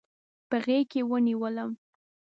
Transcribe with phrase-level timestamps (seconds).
[0.49, 1.71] په غیږکې ونیولم